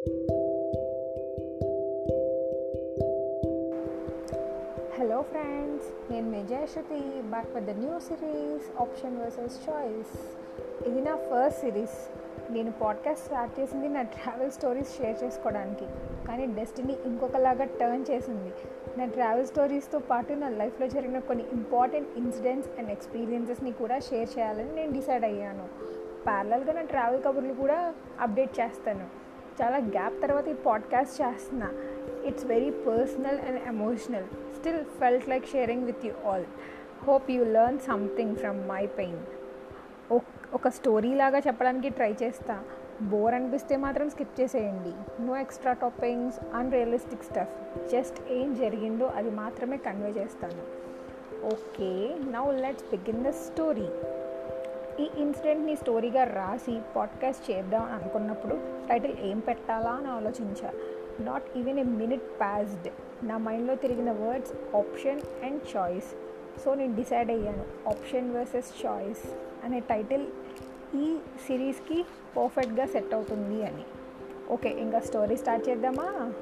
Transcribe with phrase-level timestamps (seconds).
[0.00, 0.12] Hello
[5.22, 10.36] friends నేను మెజాశ్రుతి back with the new series option versus choice
[10.88, 12.12] ఇది నా first series
[12.52, 15.84] నేను పాడ్కాస్ట్ స్టార్ట్ చేసింది నా ట్రావెల్ స్టోరీస్ షేర్ చేసుకోవడానికి.
[16.28, 18.52] కానీ డెస్టినీ ఇంకొకలాగా టర్న్ చేసింది.
[18.98, 24.74] నా ట్రావెల్ స్టోరీస్తో పాటు నా లైఫ్లో జరిగిన కొన్ని ఇంపార్టెంట్ ఇన్సిడెంట్స్ అండ్ ఎక్స్పీరియన్సెస్ని కూడా షేర్ చేయాలని
[24.74, 25.68] నేను డిసైడ్ అయ్యాను.
[26.24, 29.29] ప్యారలల్గా నా ట్రావెల్ కబుర్లు కూడా అప్డేట్ చేస్తాను.
[29.62, 31.72] చాలా గ్యాప్ తర్వాత ఈ పాడ్కాస్ట్ చేస్తున్నా.
[32.24, 34.24] It's very personal and emotional
[34.58, 36.44] still felt like sharing with you all
[37.04, 39.18] hope you learn something from my pain
[40.54, 42.64] ఒక స్టోరీ లాగా చెప్పడానికి ట్రై చేస్తా.
[43.02, 45.22] బోర్ అనిపిస్తే మాత్రం స్కిప్ చేసేయండి.
[45.22, 50.62] No extra toppings unrealistic stuff just ఏం జరిగిందో అది మాత్రమే కన్వే చేస్తాను.
[51.46, 53.88] Okay now let's begin the story
[55.00, 58.54] ఈ ఇన్సిడెంట్ని స్టోరీగా రాసి పాడ్కాస్ట్ చేద్దాం అనుకున్నప్పుడు
[58.88, 60.72] టైటిల్ ఏం పెట్టాలా అని ఆలోచించా.
[61.20, 62.88] Not even a minute passed
[63.22, 66.06] నా మైండ్లో తిరిగిన words option and choice.
[66.64, 67.88] So నేను డిసైడ్ అయ్యాను.
[67.88, 69.22] ఆప్షన్ వర్సెస్ చాయిస్
[69.64, 70.26] అనే టైటిల్
[70.94, 72.04] ఈ సిరీస్కి
[72.36, 73.84] పర్ఫెక్ట్గా సెట్ అవుతుంది అని.
[74.50, 76.32] ఓకే ఇంకా స్టోరీ స్టార్ట్ చేద్దామా?